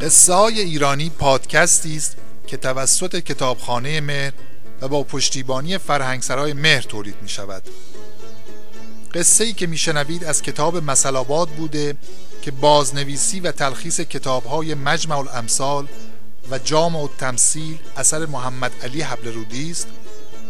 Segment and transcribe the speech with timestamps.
[0.00, 4.32] قصه های ایرانی پادکستی است که توسط کتابخانه مهر
[4.80, 7.62] و با پشتیبانی فرهنگسرای مهر تولید می شود
[9.14, 11.96] قصه ای که میشنوید از کتاب مسلاباد بوده
[12.42, 15.86] که بازنویسی و تلخیص کتاب های مجمع الامثال
[16.50, 19.88] و جامع التمثیل اثر محمد علی حبل رودی است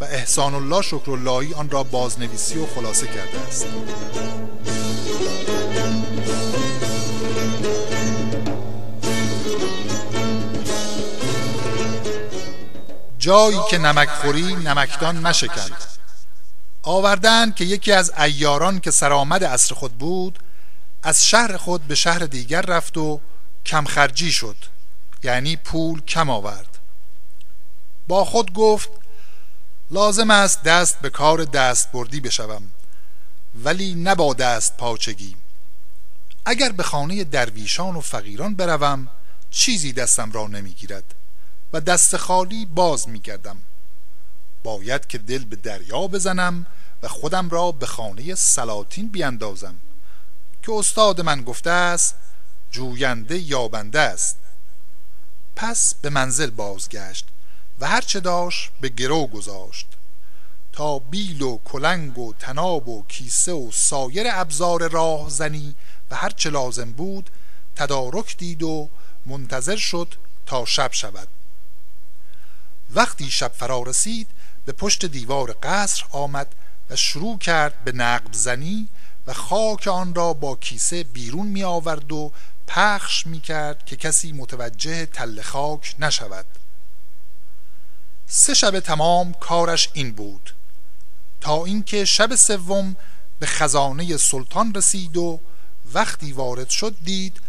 [0.00, 3.66] و احسان الله شکراللهی آن را بازنویسی و خلاصه کرده است.
[13.22, 15.84] جایی که نمک خوری نمکدان نشکند.
[16.82, 20.38] آوردن که یکی از ایاران که سرآمد عصر خود بود
[21.02, 23.20] از شهر خود به شهر دیگر رفت و
[23.66, 24.56] کمخرجی شد
[25.22, 26.78] یعنی پول کم آورد.
[28.08, 28.88] با خود گفت
[29.90, 32.62] لازم است دست به کار دست بردی بشوم
[33.64, 35.36] ولی نبا دست پاچگی.
[36.44, 39.08] اگر به خانه درویشان و فقیران بروم
[39.50, 41.14] چیزی دستم را نمی‌گیرد.
[41.72, 43.56] و دست خالی باز میگردم
[44.62, 46.66] باید که دل به دریا بزنم
[47.02, 49.74] و خودم را به خانه سلاطین بیاندازم
[50.62, 52.14] که استاد من گفته است
[52.70, 54.38] جوینده یابنده است.
[55.56, 57.26] پس به منزل بازگشت
[57.80, 59.86] و هرچه داشت به گرو گذاشت.
[60.72, 65.74] تا بیل و کلنگ و تناب و کیسه و سایر ابزار راهزنی
[66.10, 67.30] و هرچه لازم بود
[67.76, 68.88] تدارک دید و
[69.26, 70.14] منتظر شد
[70.46, 71.28] تا شب شود.
[72.94, 74.28] وقتی شب فرا رسید
[74.64, 76.54] به پشت دیوار قصر آمد
[76.90, 78.88] و شروع کرد به نقب زنی
[79.26, 82.32] و خاک آن را با کیسه بیرون می آورد و
[82.66, 86.46] پخش می کرد که کسی متوجه تل خاک نشود.
[88.26, 90.54] سه شب تمام کارش این بود.
[91.40, 92.96] تا اینکه شب سوم
[93.38, 95.40] به خزانه سلطان رسید و
[95.94, 97.40] وقتی وارد شد دید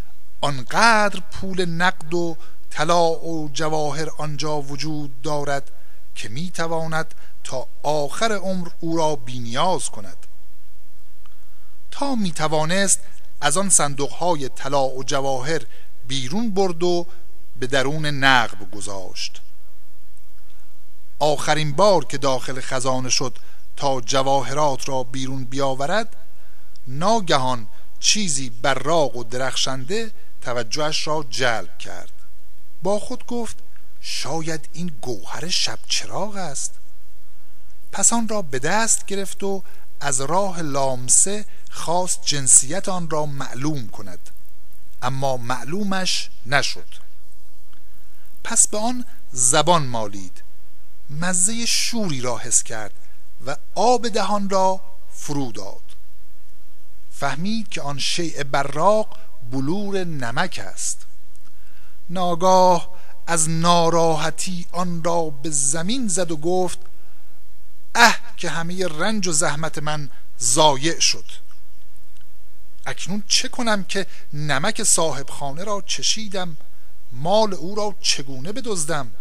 [0.41, 2.37] آنقدر پول نقد و
[2.73, 5.71] طلا و جواهر آنجا وجود دارد
[6.15, 7.13] که می تواند
[7.43, 10.17] تا آخر عمر او را بینیاز کند.
[11.91, 12.99] تا می توانست
[13.41, 15.61] از آن صندوق های طلا و جواهر
[16.07, 17.05] بیرون برد و
[17.59, 19.41] به درون نقب گذاشت.
[21.19, 23.37] آخرین بار که داخل خزانه شد
[23.77, 26.15] تا جواهرات را بیرون بیاورد
[26.87, 27.67] ناگهان
[27.99, 30.11] چیزی براق و درخشنده
[30.41, 32.22] توجهش را جلب کرد.
[32.83, 33.57] با خود گفت
[34.01, 36.73] شاید این گوهر شب چراغ است.
[37.91, 39.63] پس آن را به دست گرفت و
[40.01, 44.19] از راه لامسه خواست جنسیت آن را معلوم کند.
[45.01, 46.87] اما معلومش نشد.
[48.43, 50.43] پس به آن زبان مالید.
[51.09, 52.93] مزه شوری را حس کرد
[53.45, 54.81] و آب دهان را
[55.13, 55.83] فرو داد.
[57.11, 59.17] فهمید که آن شیء براق
[59.51, 61.05] بلور نمک است.
[62.09, 62.89] ناگاه
[63.27, 66.79] از ناراحتی آن را به زمین زد و گفت
[67.95, 70.09] اه که همه رنج و زحمت من
[70.39, 71.25] ضایع شد.
[72.85, 76.57] اکنون چه کنم که نمک صاحب خانه را چشیدم
[77.11, 79.11] مال او را چگونه بدزدم؟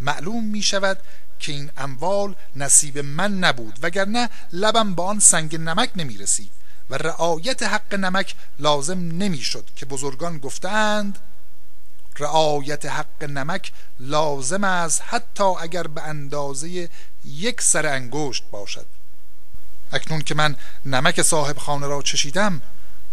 [0.00, 0.98] معلوم می شود
[1.38, 6.50] که این اموال نصیب من نبود وگرنه لبم با آن سنگ نمک نمی رسید.
[6.90, 11.18] و رعایت حق نمک لازم نمی‌شد که بزرگان گفتند
[12.18, 16.88] رعایت حق نمک لازم است حتی اگر به اندازه
[17.24, 18.86] یک سر انگشت باشد.
[19.92, 20.56] اکنون که من
[20.86, 22.62] نمک صاحب خانه را چشیدم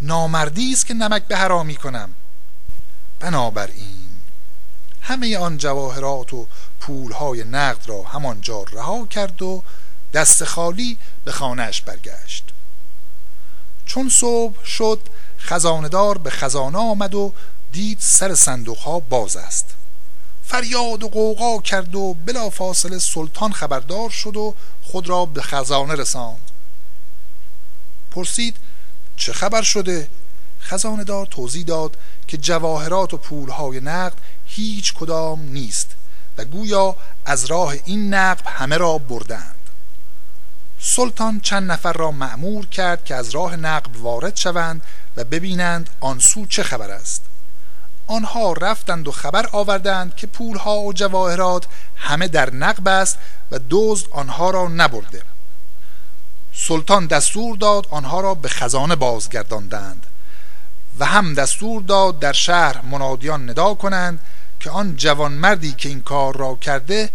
[0.02, 2.14] نامردی است که نمک به حرامی کنم.
[3.20, 4.08] بنابراین
[5.02, 6.48] همه آن جواهرات و
[6.80, 9.64] پولهای نقد را همانجا رها کرد و
[10.14, 12.51] دست خالی به خانهش برگشت.
[13.92, 15.00] چون صبح شد
[15.40, 17.34] خزاندار به خزانه آمد و
[17.72, 19.66] دید سر صندوق ها باز است.
[20.44, 25.96] فریاد و قوقا کرد و بلا فاصله سلطان خبردار شد و خود را به خزانه
[25.96, 26.52] رساند.
[28.12, 28.58] پرسید
[29.18, 30.10] چه خبر شده؟
[30.62, 31.98] خزانه دار توضیح داد
[32.28, 35.90] که جواهرات و پولهای نقد هیچ کدام نیست
[36.38, 36.96] و گویا
[37.26, 39.51] از راه این نقب همه را بردند
[40.96, 44.82] سلطان چند نفر را معمور کرد که از راه نقب وارد شوند
[45.18, 47.22] و ببینند آن سو چه خبر است.
[48.08, 51.66] آنها رفتند و خبر آوردند که پولها و جواهرات
[51.96, 53.18] همه در نقب است
[53.52, 55.22] و دزد آنها را نبرده.
[56.54, 60.06] سلطان دستور داد آنها را به خزانه بازگرداندند
[61.00, 64.20] و هم دستور داد در شهر منادیان ندا کنند
[64.60, 67.10] که آن جوانمردی که این کار را کرده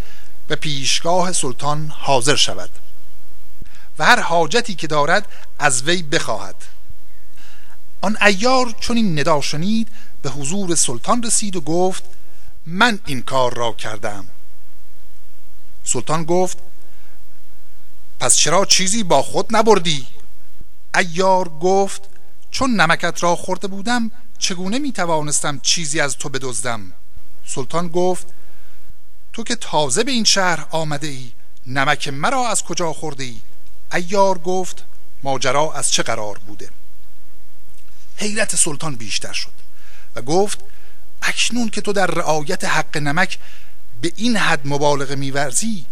[0.49, 2.71] به پیشگاه سلطان حاضر شود.
[3.99, 5.29] و هر حاجتی که دارد
[5.59, 6.55] از وی بخواهد.
[8.01, 9.89] آن ایار چون این ندا شنید
[10.23, 12.03] به حضور سلطان رسید و گفت
[12.67, 14.27] من این کار را کردم.
[15.85, 16.59] سلطان گفت
[18.21, 20.07] پس چرا چیزی با خود نبردی؟
[20.95, 22.03] ایار گفت
[22.51, 26.93] چون نمکت را خورده بودم چگونه می توانستم چیزی از تو بدزدم؟
[27.47, 28.27] سلطان گفت
[29.33, 31.33] تو که تازه به این شهر آمده ای
[31.67, 33.41] نمک مرا از کجا خورده ای
[33.95, 34.85] ایار گفت
[35.23, 36.71] ماجرا از چه قرار بوده؟
[38.17, 39.53] حیرت سلطان بیشتر شد
[40.17, 40.61] و گفت
[41.23, 43.39] اکنون که تو در رعایت حق نمک
[44.01, 45.87] به این حد مبالغه میورزی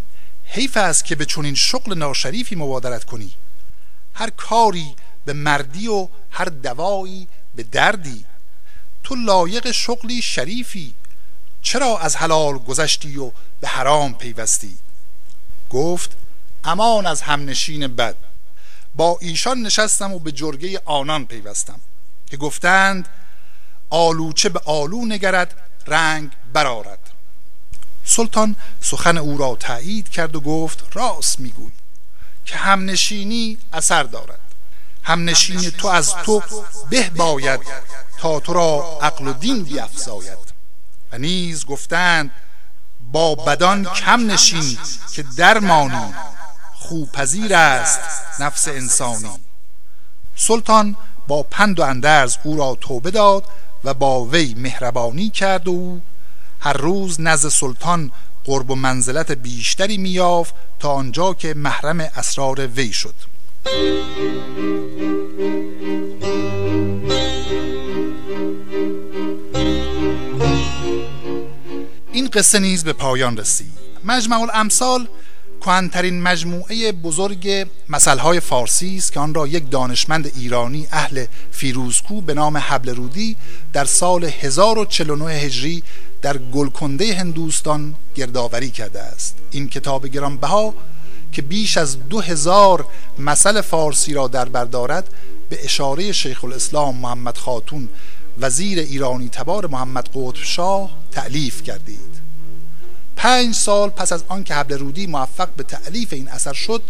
[0.44, 3.30] حیف است که به چنین شغل ناشریفی مبادرت کنی.
[4.14, 4.94] هر کاری
[5.24, 8.24] به مردی و هر دوایی به دردی.
[9.04, 10.94] تو لایق شغلی شریفی
[11.62, 13.30] چرا از حلال گذشتی و
[13.60, 14.76] به حرام پیوستی؟
[15.70, 16.16] گفت
[16.64, 18.16] امان از همنشین بد.
[18.94, 21.80] با ایشان نشستم و به جرگه آنان پیوستم
[22.30, 23.08] که گفتند
[23.90, 25.54] آلوچه به آلو نگرد
[25.86, 26.98] رنگ برارد
[28.04, 31.72] سلطان سخن او را تایید کرد و گفت راست میگوی
[32.44, 34.40] که همنشینی اثر دارد.
[35.02, 36.42] همنشین تو از تو
[36.90, 37.60] به باید
[38.18, 40.38] تا تو را عقل و دین بیافزاید
[41.12, 42.30] و نیز گفتند
[43.12, 44.78] با بدان کم نشین
[45.12, 46.14] که درمانی
[46.88, 48.00] خوپذیر است
[48.40, 49.30] نفس انسانی.
[50.36, 50.96] سلطان
[51.28, 53.44] با پند و اندرز او را توبه داد
[53.84, 56.00] و با وی مهربانی کرد و
[56.60, 58.10] هر روز نزد سلطان
[58.44, 63.14] قرب و منزلت بیشتری میافت تا آنجا که محرم اسرار وی شد.
[72.12, 73.72] این قصه نیز به پایان رسید.
[74.04, 75.08] مجمع الامثال
[75.64, 82.34] کهنترین مجموعه بزرگ مسائل فارسی است که آن را یک دانشمند ایرانی اهل فیروزکو به
[82.34, 83.36] نام حبل رودی
[83.72, 85.82] در سال 1049 هجری
[86.22, 89.36] در گلکنده هندوستان گردآوری کرده است.
[89.50, 90.74] این کتاب گرانبها
[91.32, 92.86] که بیش از دو هزار
[93.18, 95.08] مسئله فارسی را در بر دارد
[95.48, 97.88] به اشاره شیخ الاسلام محمد خاتون
[98.40, 102.23] وزیر ایرانی تبار محمد قطب شاه تعلیف کردید.
[103.24, 106.82] پنج سال پس از آنکه حبل رودی موفق به تعلیف این اثر شد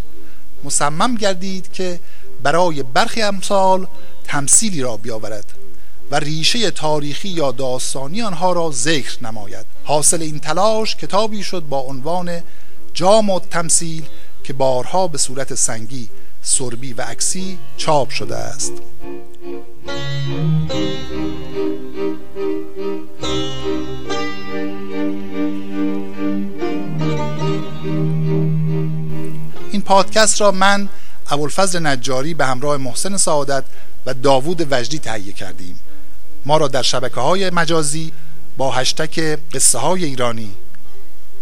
[0.63, 1.99] مصمم گردید که
[2.43, 3.87] برای برخی امثال
[4.23, 5.45] تمثیلی را بیاورد
[6.11, 9.65] و ریشه تاریخی یا داستانی آنها را ذکر نماید.
[9.83, 12.41] حاصل این تلاش کتابی شد با عنوان
[12.93, 14.03] جام و تمثیل
[14.43, 16.09] که بارها به صورت سنگی
[16.41, 18.73] سربی و عکسی چاپ شده است.
[29.85, 30.89] پادکست را من
[31.29, 33.63] ابوالفضل نجاری به همراه محسن سعادت
[34.05, 35.79] و داوود وجدی تهیه کردیم.
[36.45, 38.11] ما را در شبکه های مجازی
[38.57, 39.19] با هشتک
[39.53, 40.51] قصه های ایرانی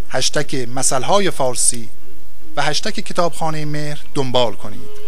[0.10, 1.90] هشتک مسئله های فارسی
[2.56, 5.03] و هشتک کتابخانه مهر دنبال کنید.